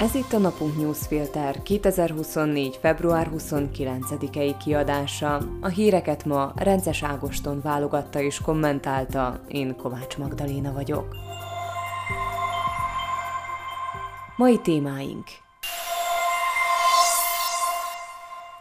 Ez 0.00 0.14
itt 0.14 0.32
a 0.32 0.38
Napunk 0.38 0.76
Newsfilter 0.76 1.62
2024. 1.62 2.76
február 2.76 3.30
29-i 3.36 4.54
kiadása. 4.64 5.40
A 5.60 5.68
híreket 5.68 6.24
ma 6.24 6.52
Rences 6.56 7.02
Ágoston 7.02 7.60
válogatta 7.60 8.20
és 8.20 8.40
kommentálta, 8.40 9.40
én 9.48 9.76
Kovács 9.76 10.16
Magdaléna 10.16 10.72
vagyok. 10.72 11.16
Mai 14.36 14.58
témáink 14.58 15.24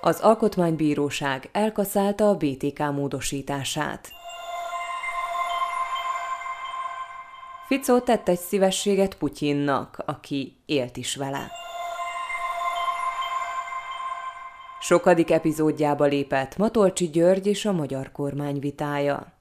Az 0.01 0.19
Alkotmánybíróság 0.19 1.49
elkaszálta 1.51 2.29
a 2.29 2.35
BTK 2.35 2.79
módosítását. 2.79 4.11
Ficó 7.75 7.99
tett 7.99 8.29
egy 8.29 8.39
szívességet 8.39 9.15
Putyinnak, 9.15 10.03
aki 10.05 10.57
élt 10.65 10.97
is 10.97 11.15
vele. 11.15 11.51
Sokadik 14.79 15.31
epizódjába 15.31 16.05
lépett 16.05 16.57
Matolcsi 16.57 17.09
György 17.09 17.47
és 17.47 17.65
a 17.65 17.71
magyar 17.71 18.11
kormány 18.11 18.59
vitája. 18.59 19.33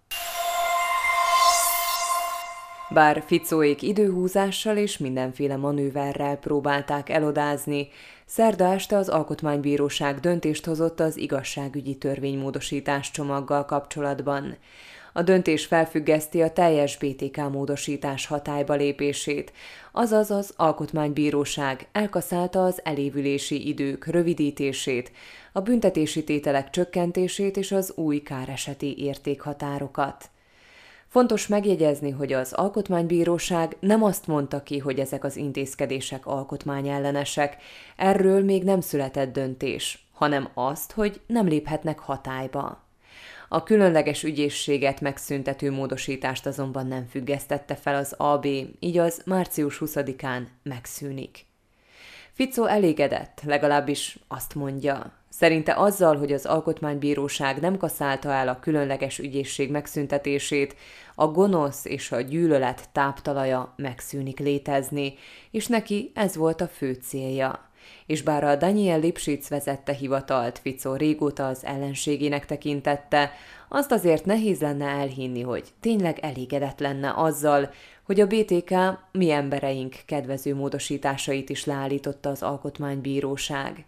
Bár 2.89 3.23
Ficóék 3.27 3.83
időhúzással 3.83 4.77
és 4.77 4.99
mindenféle 4.99 5.57
manőverrel 5.57 6.37
próbálták 6.37 7.09
elodázni, 7.09 7.89
szerda 8.27 8.73
este 8.73 8.97
az 8.97 9.09
Alkotmánybíróság 9.09 10.21
döntést 10.21 10.65
hozott 10.65 11.01
az 11.01 11.17
igazságügyi 11.17 11.99
törvénymódosítás 11.99 13.11
csomaggal 13.11 13.65
kapcsolatban. 13.65 14.57
A 15.17 15.23
döntés 15.23 15.67
felfüggeszti 15.67 16.43
a 16.43 16.53
teljes 16.53 16.97
BTK 16.97 17.37
módosítás 17.51 18.27
hatályba 18.27 18.75
lépését, 18.75 19.53
azaz 19.93 20.31
az 20.31 20.53
Alkotmánybíróság 20.57 21.89
elkaszálta 21.93 22.65
az 22.65 22.81
elévülési 22.85 23.69
idők 23.69 24.07
rövidítését, 24.07 25.13
a 25.53 25.61
büntetési 25.61 26.25
tételek 26.25 26.71
csökkentését 26.71 27.57
és 27.57 27.73
az 27.73 27.93
új 27.97 28.23
káreseti 28.23 28.99
értékhatárokat. 28.99 30.31
Fontos 31.09 31.47
megjegyezni, 31.47 32.11
hogy 32.11 32.33
az 32.33 32.53
Alkotmánybíróság 32.53 33.77
nem 33.81 34.03
azt 34.03 34.27
mondta 34.27 34.63
ki, 34.63 34.79
hogy 34.79 34.99
ezek 34.99 35.25
az 35.25 35.37
intézkedések 35.37 36.27
alkotmányellenesek, 36.27 37.57
erről 37.97 38.45
még 38.45 38.65
nem 38.65 38.81
született 38.81 39.33
döntés, 39.33 40.07
hanem 40.13 40.49
azt, 40.55 40.93
hogy 40.93 41.21
nem 41.27 41.47
léphetnek 41.47 41.99
hatályba. 41.99 42.84
A 43.55 43.63
különleges 43.63 44.23
ügyészséget 44.23 45.01
megszüntető 45.01 45.71
módosítást 45.71 46.47
azonban 46.47 46.87
nem 46.87 47.07
függesztette 47.07 47.75
fel 47.75 47.95
az 47.95 48.15
AB, 48.17 48.47
így 48.79 48.99
az 48.99 49.23
március 49.25 49.79
20-án 49.81 50.43
megszűnik. 50.63 51.45
Fico 52.33 52.65
elégedett, 52.65 53.41
legalábbis 53.45 54.19
azt 54.29 54.55
mondja. 54.55 55.13
Szerinte 55.29 55.75
azzal, 55.75 56.17
hogy 56.17 56.33
az 56.33 56.47
Alkotmánybíróság 56.47 57.61
nem 57.61 57.77
kaszálta 57.77 58.33
el 58.33 58.49
a 58.49 58.59
különleges 58.61 59.19
ügyészség 59.19 59.71
megszüntetését, 59.71 60.77
a 61.15 61.27
gonosz 61.27 61.85
és 61.85 62.13
a 62.13 62.21
gyűlölet 62.21 62.89
táptalaja 62.93 63.75
megszűnik 63.77 64.39
létezni, 64.39 65.15
és 65.51 65.67
neki 65.67 66.11
ez 66.15 66.37
volt 66.37 66.61
a 66.61 66.69
fő 66.69 66.93
célja 66.93 67.69
és 68.07 68.23
bár 68.23 68.45
a 68.45 68.57
Daniel 68.57 68.99
Lipschitz 68.99 69.49
vezette 69.49 69.93
hivatalt 69.93 70.59
Fico 70.59 70.95
régóta 70.95 71.47
az 71.47 71.65
ellenségének 71.65 72.47
tekintette, 72.47 73.33
azt 73.69 73.93
azért 73.93 74.25
nehéz 74.25 74.61
lenne 74.61 74.87
elhinni, 74.87 75.41
hogy 75.41 75.65
tényleg 75.81 76.19
elégedett 76.19 76.79
lenne 76.79 77.13
azzal, 77.17 77.71
hogy 78.03 78.21
a 78.21 78.27
BTK 78.27 78.75
mi 79.13 79.31
embereink 79.31 79.95
kedvező 80.07 80.55
módosításait 80.55 81.51
is 81.51 81.65
leállította 81.65 82.31
az 82.31 82.43
Alkotmánybíróság. 82.43 83.85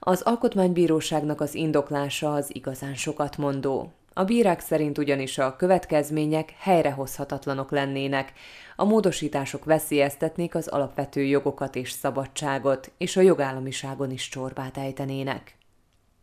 Az 0.00 0.22
Alkotmánybíróságnak 0.22 1.40
az 1.40 1.54
indoklása 1.54 2.34
az 2.34 2.54
igazán 2.54 2.94
sokat 2.94 3.36
mondó. 3.36 3.92
A 4.18 4.24
bírák 4.24 4.60
szerint 4.60 4.98
ugyanis 4.98 5.38
a 5.38 5.56
következmények 5.56 6.54
helyrehozhatatlanok 6.58 7.70
lennének, 7.70 8.32
a 8.76 8.84
módosítások 8.84 9.64
veszélyeztetnék 9.64 10.54
az 10.54 10.68
alapvető 10.68 11.22
jogokat 11.22 11.76
és 11.76 11.90
szabadságot, 11.90 12.92
és 12.98 13.16
a 13.16 13.20
jogállamiságon 13.20 14.10
is 14.10 14.28
csorbát 14.28 14.76
ejtenének. 14.76 15.56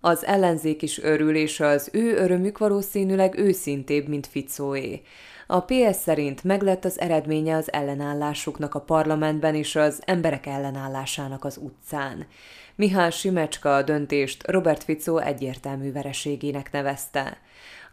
Az 0.01 0.25
ellenzék 0.25 0.81
is 0.81 0.99
örül, 0.99 1.35
és 1.35 1.59
az 1.59 1.89
ő 1.91 2.15
örömük 2.15 2.57
valószínűleg 2.57 3.37
őszintébb, 3.37 4.07
mint 4.07 4.27
Ficóé. 4.27 5.01
A 5.47 5.59
PS 5.59 5.95
szerint 5.95 6.43
meglett 6.43 6.85
az 6.85 6.99
eredménye 6.99 7.55
az 7.55 7.73
ellenállásuknak 7.73 8.75
a 8.75 8.81
parlamentben 8.81 9.55
és 9.55 9.75
az 9.75 10.01
emberek 10.05 10.45
ellenállásának 10.45 11.45
az 11.45 11.57
utcán. 11.57 12.27
Mihály 12.75 13.11
Simecska 13.11 13.75
a 13.75 13.81
döntést 13.81 14.47
Robert 14.47 14.83
Ficó 14.83 15.17
egyértelmű 15.17 15.91
vereségének 15.91 16.71
nevezte. 16.71 17.37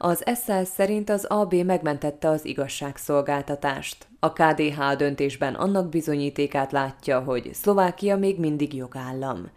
Az 0.03 0.23
SZL 0.35 0.63
szerint 0.63 1.11
az 1.11 1.25
AB 1.25 1.55
megmentette 1.55 2.29
az 2.29 2.45
igazságszolgáltatást. 2.45 4.07
A 4.21 4.33
KDH 4.33 4.97
döntésben 4.97 5.55
annak 5.55 5.89
bizonyítékát 5.89 6.73
látja, 6.73 7.21
hogy 7.21 7.51
Szlovákia 7.55 8.17
még 8.17 8.39
mindig 8.39 8.75
jogállam. 8.75 9.51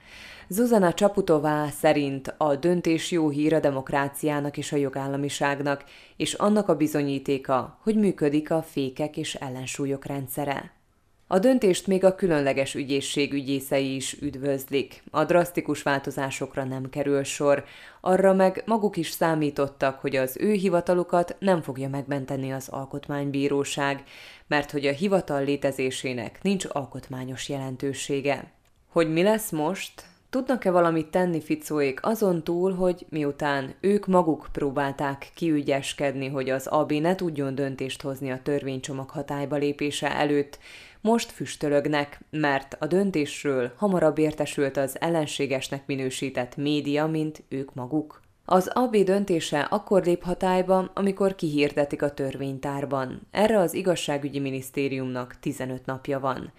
Zuzana 0.47 0.93
Csaputová 0.93 1.67
szerint 1.69 2.35
a 2.37 2.55
döntés 2.55 3.11
jó 3.11 3.29
hír 3.29 3.53
a 3.53 3.59
demokráciának 3.59 4.57
és 4.57 4.71
a 4.71 4.77
jogállamiságnak, 4.77 5.83
és 6.17 6.33
annak 6.33 6.69
a 6.69 6.75
bizonyítéka, 6.75 7.77
hogy 7.83 7.95
működik 7.95 8.51
a 8.51 8.61
fékek 8.61 9.17
és 9.17 9.35
ellensúlyok 9.35 10.05
rendszere. 10.05 10.82
A 11.27 11.39
döntést 11.39 11.87
még 11.87 12.03
a 12.03 12.15
különleges 12.15 12.75
ügyészség 12.75 13.33
ügyészei 13.33 13.95
is 13.95 14.21
üdvözlik. 14.21 15.03
A 15.11 15.23
drasztikus 15.23 15.81
változásokra 15.83 16.63
nem 16.63 16.89
kerül 16.89 17.23
sor, 17.23 17.63
arra 18.01 18.33
meg 18.33 18.63
maguk 18.65 18.97
is 18.97 19.09
számítottak, 19.09 19.99
hogy 19.99 20.15
az 20.15 20.37
ő 20.39 20.51
hivatalukat 20.51 21.35
nem 21.39 21.61
fogja 21.61 21.89
megmenteni 21.89 22.51
az 22.53 22.67
alkotmánybíróság, 22.69 24.03
mert 24.47 24.71
hogy 24.71 24.85
a 24.85 24.91
hivatal 24.91 25.43
létezésének 25.43 26.39
nincs 26.41 26.65
alkotmányos 26.69 27.49
jelentősége. 27.49 28.51
Hogy 28.91 29.13
mi 29.13 29.23
lesz 29.23 29.51
most, 29.51 30.03
Tudnak-e 30.33 30.71
valamit 30.71 31.07
tenni 31.07 31.41
Ficóék 31.41 32.05
azon 32.05 32.43
túl, 32.43 32.73
hogy 32.73 33.05
miután 33.09 33.73
ők 33.81 34.07
maguk 34.07 34.47
próbálták 34.51 35.31
kiügyeskedni, 35.35 36.27
hogy 36.27 36.49
az 36.49 36.67
AB 36.67 36.91
ne 36.91 37.15
tudjon 37.15 37.55
döntést 37.55 38.01
hozni 38.01 38.31
a 38.31 38.41
törvénycsomag 38.43 39.09
hatályba 39.09 39.55
lépése 39.55 40.15
előtt, 40.15 40.59
most 41.03 41.31
füstölögnek, 41.31 42.19
mert 42.29 42.75
a 42.79 42.87
döntésről 42.87 43.71
hamarabb 43.75 44.17
értesült 44.17 44.77
az 44.77 45.01
ellenségesnek 45.01 45.85
minősített 45.85 46.55
média, 46.55 47.07
mint 47.07 47.43
ők 47.49 47.73
maguk. 47.73 48.21
Az 48.45 48.67
AB 48.67 48.95
döntése 48.95 49.59
akkor 49.59 50.03
lép 50.03 50.23
hatályba, 50.23 50.91
amikor 50.93 51.35
kihirdetik 51.35 52.01
a 52.01 52.13
törvénytárban. 52.13 53.27
Erre 53.31 53.59
az 53.59 53.73
igazságügyi 53.73 54.39
minisztériumnak 54.39 55.35
15 55.39 55.85
napja 55.85 56.19
van. 56.19 56.51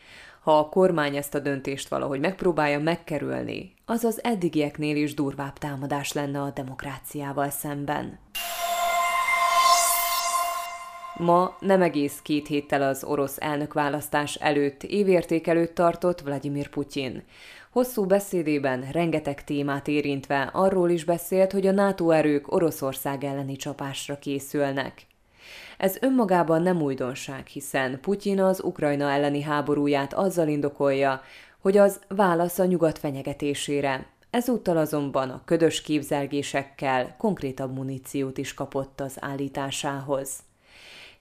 Ha 0.43 0.59
a 0.59 0.69
kormány 0.69 1.17
ezt 1.17 1.35
a 1.35 1.39
döntést 1.39 1.89
valahogy 1.89 2.21
megpróbálja 2.21 2.81
megkerülni, 2.81 3.75
az 3.85 4.05
az 4.05 4.25
eddigieknél 4.25 4.97
is 4.97 5.15
durvább 5.15 5.59
támadás 5.59 6.13
lenne 6.13 6.41
a 6.41 6.51
demokráciával 6.51 7.51
szemben. 7.51 8.19
Ma 11.19 11.57
nem 11.61 11.83
egész 11.83 12.21
két 12.23 12.47
héttel 12.47 12.83
az 12.83 13.05
orosz 13.05 13.37
elnökválasztás 13.41 14.35
előtt 14.35 14.83
évértékelőt 14.83 15.73
tartott 15.73 16.21
Vladimir 16.21 16.69
Putyin. 16.69 17.23
Hosszú 17.71 18.07
beszédében 18.07 18.89
rengeteg 18.93 19.45
témát 19.45 19.89
érintve 19.89 20.51
arról 20.53 20.91
is 20.91 21.05
beszélt, 21.05 21.53
hogy 21.53 21.67
a 21.67 21.73
NATO 21.73 22.11
erők 22.11 22.53
Oroszország 22.53 23.25
elleni 23.25 23.57
csapásra 23.57 24.19
készülnek. 24.19 25.07
Ez 25.79 25.97
önmagában 26.01 26.63
nem 26.63 26.83
újdonság, 26.83 27.47
hiszen 27.47 28.01
Putyin 28.01 28.41
az 28.41 28.63
Ukrajna 28.63 29.11
elleni 29.11 29.43
háborúját 29.43 30.15
azzal 30.15 30.49
indokolja, 30.49 31.21
hogy 31.61 31.77
az 31.77 32.01
válasz 32.09 32.59
a 32.59 32.65
nyugat 32.65 32.99
fenyegetésére. 32.99 34.07
Ezúttal 34.31 34.77
azonban 34.77 35.31
a 35.31 35.43
ködös 35.45 35.81
képzelgésekkel 35.81 37.15
konkrétabb 37.19 37.75
muníciót 37.75 38.39
is 38.39 38.55
kapott 38.55 39.01
az 39.01 39.17
állításához. 39.21 40.43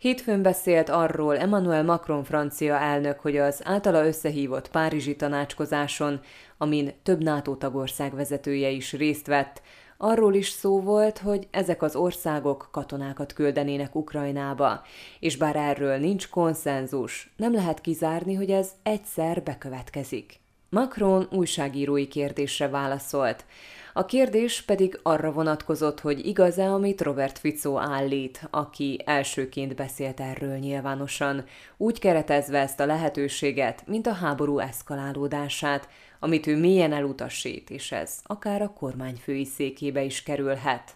Hétfőn 0.04 0.42
beszélt 0.42 0.90
arról 0.90 1.38
Emmanuel 1.38 1.84
Macron 1.84 2.24
francia 2.24 2.80
elnök, 2.80 3.20
hogy 3.20 3.38
az 3.38 3.62
általa 3.64 4.06
összehívott 4.06 4.70
Párizsi 4.70 5.16
tanácskozáson, 5.16 6.20
amin 6.58 6.94
több 7.04 7.24
NATO 7.24 7.56
tagország 7.56 8.16
vezetője 8.16 8.70
is 8.70 8.94
részt 8.94 9.28
vett, 9.28 9.62
arról 9.98 10.34
is 10.34 10.50
szó 10.50 10.82
volt, 10.82 11.18
hogy 11.18 11.48
ezek 11.52 11.82
az 11.82 11.96
országok 11.96 12.70
katonákat 12.72 13.34
küldenének 13.34 13.96
Ukrajnába, 13.96 14.82
és 15.20 15.38
bár 15.38 15.56
erről 15.56 15.98
nincs 15.98 16.30
konszenzus, 16.30 17.34
nem 17.38 17.54
lehet 17.54 17.82
kizárni, 17.82 18.34
hogy 18.34 18.52
ez 18.52 18.72
egyszer 18.84 19.44
bekövetkezik. 19.44 20.40
Macron 20.70 21.28
újságírói 21.32 22.08
kérdésre 22.08 22.68
válaszolt. 22.68 23.46
A 23.96 24.06
kérdés 24.06 24.62
pedig 24.62 25.00
arra 25.04 25.32
vonatkozott, 25.32 26.00
hogy 26.00 26.26
igaz-e, 26.26 26.72
amit 26.72 27.02
Robert 27.02 27.40
Fico 27.40 27.78
állít, 27.78 28.48
aki 28.50 29.02
elsőként 29.06 29.76
beszélt 29.76 30.20
erről 30.20 30.58
nyilvánosan, 30.58 31.44
úgy 31.78 32.00
keretezve 32.00 32.60
ezt 32.60 32.80
a 32.80 32.86
lehetőséget, 32.86 33.84
mint 33.88 34.08
a 34.08 34.14
háború 34.14 34.60
eszkalálódását, 34.60 35.88
amit 36.20 36.48
ő 36.48 36.58
mélyen 36.58 36.94
elutasít, 36.94 37.70
és 37.70 37.92
ez 37.92 38.20
akár 38.24 38.62
a 38.62 38.74
kormányfői 38.74 39.46
székébe 39.46 40.04
is 40.04 40.24
kerülhet. 40.24 40.96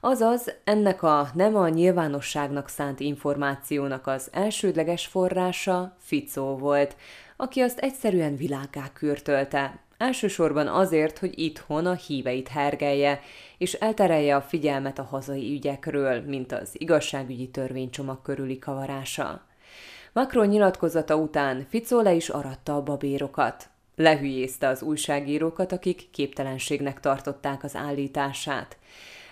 Azaz, 0.00 0.52
ennek 0.64 1.02
a 1.02 1.30
nem 1.34 1.56
a 1.56 1.68
nyilvánosságnak 1.68 2.68
szánt 2.68 3.00
információnak 3.00 4.06
az 4.06 4.28
elsődleges 4.32 5.06
forrása 5.06 5.96
Ficó 6.00 6.56
volt, 6.56 6.96
aki 7.36 7.60
azt 7.60 7.78
egyszerűen 7.78 8.36
világá 8.36 8.92
kürtölte, 8.92 9.85
Elsősorban 9.98 10.66
azért, 10.66 11.18
hogy 11.18 11.38
itthon 11.38 11.86
a 11.86 11.94
híveit 11.94 12.48
hergelje, 12.48 13.20
és 13.58 13.72
elterelje 13.72 14.36
a 14.36 14.42
figyelmet 14.42 14.98
a 14.98 15.02
hazai 15.02 15.52
ügyekről, 15.52 16.20
mint 16.20 16.52
az 16.52 16.70
igazságügyi 16.72 17.48
törvénycsomag 17.48 18.22
körüli 18.22 18.58
kavarása. 18.58 19.46
Macron 20.12 20.46
nyilatkozata 20.46 21.16
után 21.16 21.66
Ficó 21.68 22.00
le 22.00 22.12
is 22.12 22.28
aratta 22.28 22.76
a 22.76 22.82
babérokat. 22.82 23.68
Lehülyézte 23.96 24.68
az 24.68 24.82
újságírókat, 24.82 25.72
akik 25.72 26.10
képtelenségnek 26.10 27.00
tartották 27.00 27.64
az 27.64 27.76
állítását. 27.76 28.76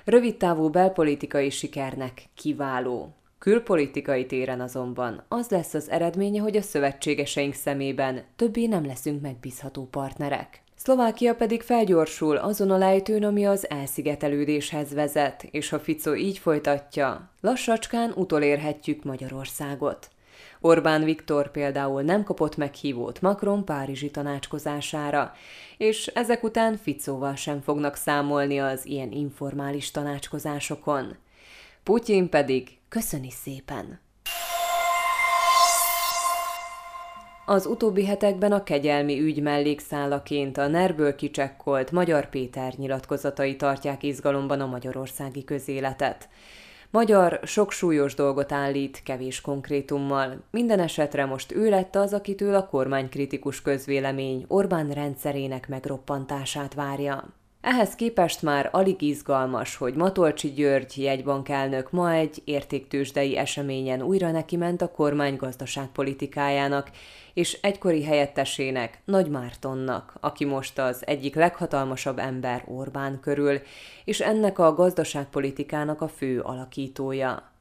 Rövidtávú 0.05 0.70
belpolitikai 0.70 1.50
sikernek 1.50 2.22
kiváló. 2.34 3.14
Külpolitikai 3.44 4.26
téren 4.26 4.61
azonban 4.61 5.23
az 5.29 5.49
lesz 5.49 5.75
az 5.75 5.91
eredménye, 5.91 6.41
hogy 6.41 6.56
a 6.56 6.62
szövetségeseink 6.62 7.55
szemében 7.55 8.25
többé 8.37 8.67
nem 8.67 8.87
leszünk 8.87 9.23
megbízható 9.23 9.88
partnerek. 9.91 10.62
Szlovákia 10.76 11.35
pedig 11.35 11.62
felgyorsul 11.62 12.37
azon 12.37 12.70
a 12.70 12.76
lejtőn, 12.76 13.25
ami 13.25 13.46
az 13.46 13.70
elszigetelődéshez 13.70 14.94
vezet, 14.94 15.43
és 15.50 15.69
ha 15.69 15.79
Fico 15.79 16.14
így 16.14 16.38
folytatja, 16.38 17.31
lassacskán 17.41 18.12
utolérhetjük 18.14 19.02
Magyarországot. 19.02 20.08
Orbán 20.61 21.05
Viktor 21.05 21.50
például 21.50 22.02
nem 22.02 22.23
kapott 22.23 22.56
meghívót 22.56 23.20
Macron 23.20 23.64
párizsi 23.64 24.11
tanácskozására, 24.11 25.32
és 25.76 26.06
ezek 26.06 26.43
után 26.43 26.76
Ficóval 26.76 27.35
sem 27.35 27.61
fognak 27.61 27.97
számolni 27.97 28.61
az 28.61 28.87
ilyen 28.87 29.12
informális 29.12 29.90
tanácskozásokon. 29.90 31.17
Putyin 31.84 32.28
pedig 32.28 32.69
köszöni 32.88 33.31
szépen. 33.31 34.00
Az 37.46 37.66
utóbbi 37.66 38.04
hetekben 38.04 38.52
a 38.52 38.62
kegyelmi 38.62 39.20
ügy 39.20 39.42
mellékszálaként 39.42 40.58
a 40.58 40.66
nerből 40.66 41.14
kicsekkolt 41.14 41.90
Magyar 41.90 42.28
Péter 42.28 42.75
nyilatkozatai 42.76 43.56
tartják 43.56 44.02
izgalomban 44.02 44.60
a 44.60 44.66
magyarországi 44.66 45.44
közéletet. 45.44 46.28
Magyar 46.90 47.40
sok 47.42 47.72
súlyos 47.72 48.14
dolgot 48.14 48.52
állít, 48.52 49.02
kevés 49.02 49.40
konkrétummal. 49.40 50.42
Minden 50.50 50.80
esetre 50.80 51.25
most 51.25 51.52
ő 51.52 51.69
lett 51.69 51.96
az, 51.96 52.12
akitől 52.12 52.54
a 52.54 52.66
kormánykritikus 52.66 53.62
közvélemény 53.62 54.44
Orbán 54.48 54.90
rendszerének 54.90 55.69
megroppantását 55.69 56.75
várja. 56.75 57.44
Ehhez 57.64 57.94
képest 57.94 58.43
már 58.43 58.69
alig 58.72 59.02
izgalmas, 59.02 59.76
hogy 59.76 59.94
Matolcsi 59.94 60.49
György 60.49 60.96
jegybankelnök 60.96 61.90
ma 61.90 62.12
egy 62.12 62.43
értéktősdei 62.44 63.37
eseményen 63.37 64.02
újra 64.02 64.31
neki 64.31 64.56
ment 64.56 64.82
a 64.82 64.90
kormány 64.90 65.37
gazdaságpolitikájának, 65.37 66.90
és 67.34 67.58
egykori 67.61 68.05
helyettesének, 68.05 69.00
Nagy 69.05 69.28
Mártonnak, 69.28 70.14
aki 70.20 70.44
most 70.44 70.78
az 70.78 71.06
egyik 71.06 71.34
leghatalmasabb 71.34 72.19
ember 72.19 72.64
Orbán 72.66 73.20
körül, 73.20 73.61
és 74.05 74.20
ennek 74.20 74.58
a 74.58 74.75
gazdaságpolitikának 74.75 76.00
a 76.00 76.08
fő 76.08 76.40
alakítója. 76.40 77.53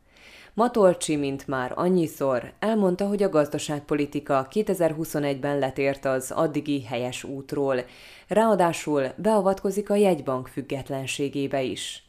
Matolcsi, 0.55 1.15
mint 1.15 1.47
már 1.47 1.71
annyiszor, 1.75 2.53
elmondta, 2.59 3.07
hogy 3.07 3.23
a 3.23 3.29
gazdaságpolitika 3.29 4.47
2021-ben 4.51 5.59
letért 5.59 6.05
az 6.05 6.31
addigi 6.31 6.83
helyes 6.83 7.23
útról, 7.23 7.85
ráadásul 8.27 9.07
beavatkozik 9.15 9.89
a 9.89 9.95
jegybank 9.95 10.47
függetlenségébe 10.47 11.61
is. 11.61 12.03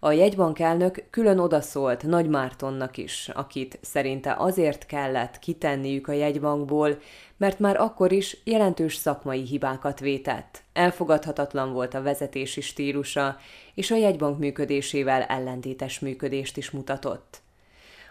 A 0.00 0.12
jegybank 0.12 0.58
elnök 0.58 1.04
külön 1.10 1.38
odaszólt 1.38 2.02
Nagy 2.02 2.28
Mártonnak 2.28 2.96
is, 2.96 3.30
akit 3.34 3.78
szerinte 3.82 4.34
azért 4.38 4.86
kellett 4.86 5.38
kitenniük 5.38 6.08
a 6.08 6.12
jegybankból, 6.12 6.98
mert 7.36 7.58
már 7.58 7.76
akkor 7.80 8.12
is 8.12 8.36
jelentős 8.44 8.94
szakmai 8.94 9.42
hibákat 9.42 10.00
vétett. 10.00 10.62
Elfogadhatatlan 10.72 11.72
volt 11.72 11.94
a 11.94 12.02
vezetési 12.02 12.60
stílusa, 12.60 13.36
és 13.74 13.90
a 13.90 13.96
jegybank 13.96 14.38
működésével 14.38 15.22
ellentétes 15.22 15.98
működést 15.98 16.56
is 16.56 16.70
mutatott 16.70 17.46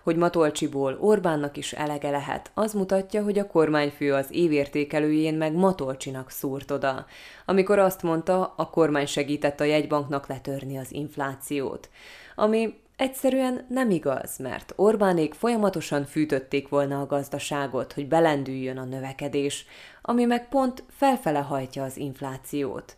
hogy 0.08 0.16
Matolcsiból 0.16 0.98
Orbánnak 1.00 1.58
is 1.58 1.74
elege 1.74 2.10
lehet, 2.10 2.52
az 2.54 2.74
mutatja, 2.74 3.24
hogy 3.24 3.40
a 3.40 3.48
kormányfő 3.48 4.14
az 4.14 4.28
évértékelőjén 4.30 5.34
meg 5.34 5.54
Matolcsinak 5.54 6.30
szúrt 6.30 6.72
oda, 6.72 7.06
amikor 7.46 7.80
azt 7.80 8.04
mondta, 8.04 8.54
a 8.58 8.70
kormány 8.70 9.06
segített 9.06 9.60
a 9.60 9.64
jegybanknak 9.64 10.28
letörni 10.28 10.78
az 10.78 10.92
inflációt. 10.92 11.90
Ami 12.36 12.74
Egyszerűen 12.96 13.66
nem 13.70 13.90
igaz, 13.90 14.38
mert 14.38 14.74
Orbánék 14.76 15.34
folyamatosan 15.34 16.06
fűtötték 16.06 16.70
volna 16.70 17.02
a 17.02 17.06
gazdaságot, 17.06 17.94
hogy 17.94 18.08
belendüljön 18.08 18.78
a 18.78 18.84
növekedés, 18.84 19.66
ami 20.02 20.26
meg 20.26 20.50
pont 20.50 20.84
felfele 20.90 21.40
hajtja 21.40 21.84
az 21.84 21.98
inflációt. 21.98 22.96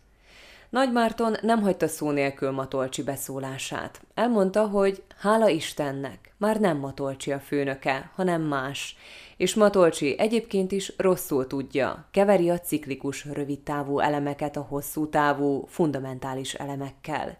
Nagy 0.70 0.92
Márton 0.92 1.36
nem 1.42 1.62
hagyta 1.62 1.88
szó 1.88 2.10
nélkül 2.10 2.50
Matolcsi 2.50 3.02
beszólását. 3.02 4.00
Elmondta, 4.14 4.66
hogy 4.66 5.02
hála 5.18 5.48
Istennek, 5.48 6.34
már 6.36 6.60
nem 6.60 6.76
Matolcsi 6.76 7.32
a 7.32 7.40
főnöke, 7.40 8.10
hanem 8.14 8.42
más, 8.42 8.96
és 9.36 9.54
Matolcsi 9.54 10.18
egyébként 10.18 10.72
is 10.72 10.92
rosszul 10.96 11.46
tudja, 11.46 12.08
keveri 12.10 12.50
a 12.50 12.60
ciklikus 12.60 13.24
rövidtávú 13.24 13.98
elemeket 13.98 14.56
a 14.56 14.66
hosszú 14.68 15.08
távú, 15.08 15.64
fundamentális 15.68 16.54
elemekkel. 16.54 17.38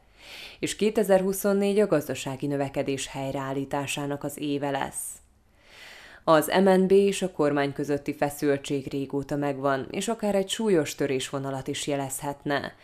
És 0.58 0.76
2024 0.76 1.78
a 1.78 1.86
gazdasági 1.86 2.46
növekedés 2.46 3.06
helyreállításának 3.06 4.24
az 4.24 4.38
éve 4.38 4.70
lesz. 4.70 5.04
Az 6.32 6.52
MNB 6.64 6.92
és 6.92 7.22
a 7.22 7.30
kormány 7.30 7.72
közötti 7.72 8.14
feszültség 8.14 8.86
régóta 8.90 9.36
megvan, 9.36 9.86
és 9.90 10.08
akár 10.08 10.34
egy 10.34 10.48
súlyos 10.48 10.94
törésvonalat 10.94 11.68
is 11.68 11.86
jelezhetne. 11.86 12.74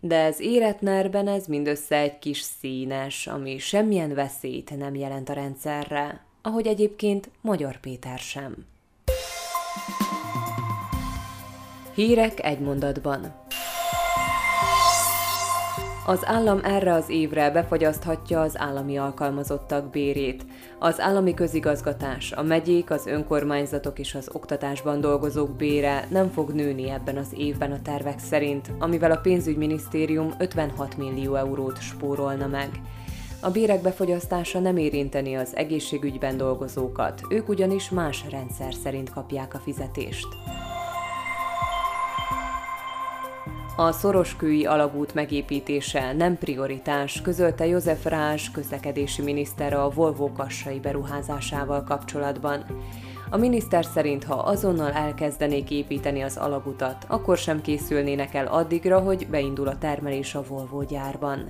De 0.00 0.16
ez 0.16 0.40
éretnerben 0.40 1.28
ez 1.28 1.46
mindössze 1.46 1.96
egy 1.96 2.18
kis 2.18 2.40
színes, 2.40 3.26
ami 3.26 3.58
semmilyen 3.58 4.14
veszélyt 4.14 4.76
nem 4.76 4.94
jelent 4.94 5.28
a 5.28 5.32
rendszerre, 5.32 6.24
ahogy 6.42 6.66
egyébként 6.66 7.30
Magyar 7.40 7.80
Péter 7.80 8.18
sem. 8.18 8.54
Hírek 11.94 12.44
egy 12.44 12.60
mondatban. 12.60 13.45
Az 16.08 16.26
állam 16.26 16.60
erre 16.62 16.92
az 16.92 17.08
évre 17.08 17.50
befagyaszthatja 17.50 18.40
az 18.40 18.58
állami 18.58 18.98
alkalmazottak 18.98 19.90
bérét. 19.90 20.44
Az 20.78 21.00
állami 21.00 21.34
közigazgatás, 21.34 22.32
a 22.32 22.42
megyék, 22.42 22.90
az 22.90 23.06
önkormányzatok 23.06 23.98
és 23.98 24.14
az 24.14 24.30
oktatásban 24.32 25.00
dolgozók 25.00 25.50
bére 25.50 26.06
nem 26.10 26.30
fog 26.30 26.50
nőni 26.50 26.90
ebben 26.90 27.16
az 27.16 27.28
évben 27.36 27.72
a 27.72 27.82
tervek 27.82 28.18
szerint, 28.18 28.70
amivel 28.78 29.10
a 29.10 29.16
pénzügyminisztérium 29.16 30.34
56 30.38 30.96
millió 30.96 31.34
eurót 31.34 31.80
spórolna 31.80 32.46
meg. 32.46 32.70
A 33.40 33.50
bérek 33.50 33.82
befogyasztása 33.82 34.58
nem 34.58 34.76
érinteni 34.76 35.34
az 35.34 35.56
egészségügyben 35.56 36.36
dolgozókat, 36.36 37.20
ők 37.30 37.48
ugyanis 37.48 37.90
más 37.90 38.24
rendszer 38.30 38.74
szerint 38.74 39.10
kapják 39.10 39.54
a 39.54 39.58
fizetést. 39.58 40.28
A 43.78 43.92
szoroskői 43.92 44.66
alagút 44.66 45.14
megépítése 45.14 46.12
nem 46.12 46.38
prioritás, 46.38 47.22
közölte 47.22 47.66
József 47.66 48.04
Rás 48.04 48.50
közlekedési 48.50 49.22
miniszter 49.22 49.72
a 49.72 49.90
Volvo 49.90 50.32
kassai 50.32 50.80
beruházásával 50.80 51.84
kapcsolatban. 51.84 52.64
A 53.30 53.36
miniszter 53.36 53.84
szerint, 53.84 54.24
ha 54.24 54.34
azonnal 54.34 54.92
elkezdenék 54.92 55.70
építeni 55.70 56.20
az 56.20 56.36
alagutat, 56.36 57.04
akkor 57.08 57.36
sem 57.36 57.60
készülnének 57.60 58.34
el 58.34 58.46
addigra, 58.46 58.98
hogy 58.98 59.26
beindul 59.30 59.68
a 59.68 59.78
termelés 59.78 60.34
a 60.34 60.44
Volvo 60.48 60.84
gyárban. 60.84 61.46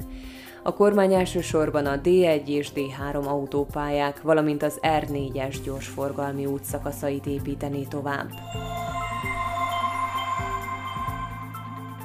A 0.62 0.74
kormány 0.74 1.14
elsősorban 1.14 1.86
a 1.86 2.00
D1 2.00 2.46
és 2.46 2.70
D3 2.74 3.26
autópályák, 3.26 4.22
valamint 4.22 4.62
az 4.62 4.78
R4-es 4.82 5.56
gyorsforgalmi 5.64 6.46
útszakaszait 6.46 7.26
építené 7.26 7.82
tovább. 7.82 8.28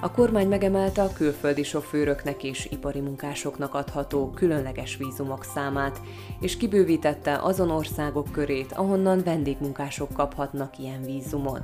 A 0.04 0.12
kormány 0.12 0.48
megemelte 0.48 1.02
a 1.02 1.14
külföldi 1.14 1.64
sofőröknek 1.64 2.44
és 2.44 2.68
ipari 2.72 3.00
munkásoknak 3.00 3.74
adható 3.74 4.30
különleges 4.30 4.98
vízumok 4.98 5.44
számát, 5.44 6.02
és 6.40 6.58
kibővítette 6.58 7.40
azon 7.42 7.72
országok 7.72 8.32
körét, 8.32 8.72
ahonnan 8.72 9.22
vendégmunkások 9.24 10.14
kaphatnak 10.14 10.78
ilyen 10.78 11.02
vízumot. 11.02 11.64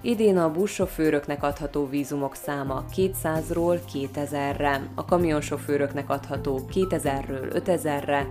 Idén 0.00 0.38
a 0.38 0.50
buszsofőröknek 0.50 1.42
adható 1.42 1.88
vízumok 1.88 2.34
száma 2.34 2.84
200-ról 2.96 3.78
2000-re, 3.94 4.88
a 4.94 5.04
kamionsofőröknek 5.04 6.10
adható 6.10 6.60
2000-ről 6.74 7.62
5000-re, 7.66 8.28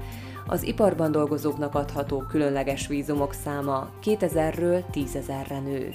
az 0.47 0.63
iparban 0.63 1.11
dolgozóknak 1.11 1.75
adható 1.75 2.23
különleges 2.29 2.87
vízumok 2.87 3.33
száma 3.33 3.89
2000-ről 4.03 4.83
10.000-re 4.93 5.59
nő. 5.59 5.93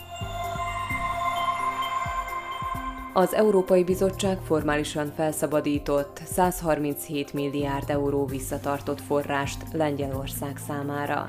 Az 3.17 3.35
Európai 3.35 3.85
Bizottság 3.85 4.39
formálisan 4.41 5.13
felszabadított 5.17 6.21
137 6.25 7.33
milliárd 7.33 7.91
euró 7.91 8.27
visszatartott 8.27 9.01
forrást 9.01 9.65
Lengyelország 9.73 10.57
számára. 10.67 11.29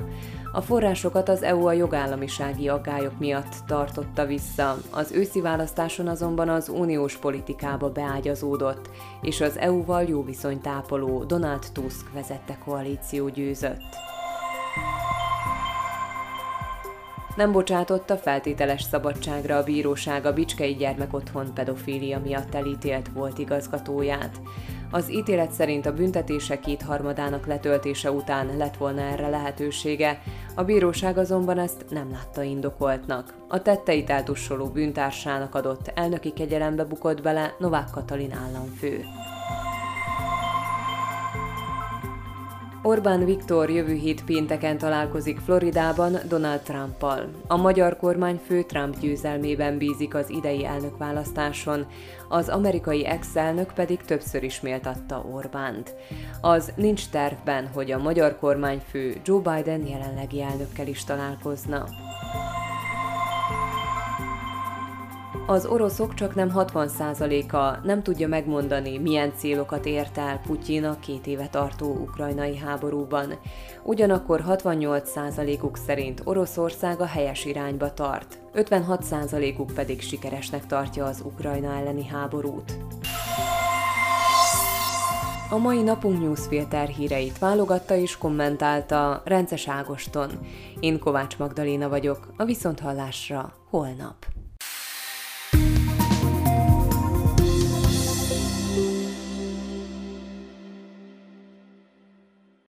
A 0.52 0.62
forrásokat 0.62 1.30
az 1.30 1.44
EU 1.44 1.68
a 1.68 1.72
jogállamisági 1.72 2.68
aggályok 2.68 3.20
miatt 3.20 3.56
tartotta 3.68 4.26
vissza, 4.26 4.78
az 4.92 5.12
őszi 5.12 5.42
választáson 5.42 6.08
azonban 6.08 6.50
az 6.50 6.70
uniós 6.70 7.18
politikába 7.18 7.90
beágyazódott, 7.90 8.90
és 9.22 9.42
az 9.42 9.58
EU-val 9.58 10.04
jó 10.04 10.24
viszonyt 10.24 10.68
ápoló 10.68 11.24
Donald 11.24 11.66
Tusk 11.74 12.14
vezette 12.14 12.58
koalíció 12.66 13.30
győzött. 13.30 14.07
Nem 17.38 17.52
bocsátotta 17.52 18.18
feltételes 18.18 18.82
szabadságra 18.82 19.58
a 19.58 19.64
bíróság 19.64 20.26
a 20.26 20.34
Bicskei 20.34 20.76
Gyermekotthon 20.76 21.54
pedofília 21.54 22.20
miatt 22.20 22.56
elítélt 22.56 23.10
volt 23.14 23.38
igazgatóját. 23.38 24.42
Az 24.92 25.12
ítélet 25.12 25.52
szerint 25.52 25.86
a 25.86 25.94
büntetése 25.94 26.60
kétharmadának 26.60 27.46
letöltése 27.46 28.12
után 28.12 28.58
lett 28.58 28.78
volna 28.78 29.02
erre 29.02 29.30
lehetősége, 29.30 30.22
a 30.56 30.64
bíróság 30.64 31.18
azonban 31.18 31.60
ezt 31.60 31.86
nem 31.90 32.12
látta 32.12 32.42
indokoltnak. 32.42 33.34
A 33.48 33.62
tetteit 33.62 34.10
eltussoló 34.10 34.66
bűntársának 34.66 35.56
adott 35.56 35.92
elnöki 35.96 36.34
kegyelembe 36.34 36.84
bukott 36.84 37.22
bele 37.22 37.56
Novák 37.60 37.90
Katalin 37.92 38.34
államfő. 38.34 39.06
Orbán 42.84 43.26
Viktor 43.26 43.70
jövő 43.70 43.94
hét 43.94 44.24
pénteken 44.24 44.78
találkozik 44.78 45.40
Floridában 45.40 46.18
Donald 46.28 46.60
Trumpal. 46.60 47.30
A 47.48 47.58
magyar 47.58 47.98
kormányfő 47.98 48.64
Trump 48.64 49.00
győzelmében 49.00 49.78
bízik 49.78 50.16
az 50.16 50.30
idei 50.30 50.66
elnökválasztáson, 50.66 51.86
az 52.30 52.50
amerikai 52.50 53.06
ex-elnök 53.06 53.74
pedig 53.74 54.02
többször 54.02 54.44
is 54.44 54.62
méltatta 54.62 55.26
Orbánt. 55.32 55.96
Az 56.42 56.72
nincs 56.76 57.10
tervben, 57.10 57.68
hogy 57.74 57.92
a 57.92 57.98
magyar 57.98 58.38
kormányfő 58.40 59.16
Joe 59.26 59.42
Biden 59.42 59.88
jelenlegi 59.88 60.42
elnökkel 60.42 60.88
is 60.88 61.04
találkozna. 61.04 61.86
Az 65.50 65.66
oroszok 65.66 66.14
csak 66.14 66.36
nem 66.36 66.52
60%-a 66.56 67.86
nem 67.86 68.04
tudja 68.04 68.28
megmondani, 68.28 68.98
milyen 68.98 69.34
célokat 69.36 69.86
ért 69.86 70.18
el 70.18 70.40
Putyin 70.40 70.84
a 70.84 71.00
két 71.00 71.28
éve 71.28 71.48
tartó 71.48 71.94
ukrajnai 71.94 72.58
háborúban. 72.58 73.34
Ugyanakkor 73.84 74.44
68%-uk 74.48 75.78
szerint 75.78 76.22
Oroszország 76.24 77.02
a 77.02 77.06
helyes 77.06 77.46
irányba 77.46 77.94
tart, 77.94 78.40
56%-uk 78.54 79.72
pedig 79.74 80.02
sikeresnek 80.02 80.66
tartja 80.66 81.06
az 81.06 81.22
Ukrajna 81.26 81.74
elleni 81.74 82.06
háborút. 82.06 82.78
A 85.50 85.58
mai 85.58 85.82
napunk 85.82 86.22
newsfilter 86.22 86.88
híreit 86.88 87.40
válogatta 87.40 87.96
és 87.96 88.18
kommentálta 88.18 89.22
Rences 89.26 89.68
Ágoston. 89.68 90.30
Én 90.80 91.00
Kovács 91.00 91.38
Magdaléna 91.38 91.90
vagyok, 91.90 92.28
a 92.38 92.46
Viszonthallásra 92.46 93.54
holnap. 93.70 94.16